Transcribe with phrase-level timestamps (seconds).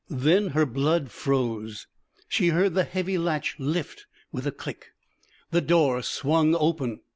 [0.09, 1.85] Then her blood froze.
[2.27, 4.87] She heard the heavy latch lift with a click.
[5.51, 7.01] The door swung open.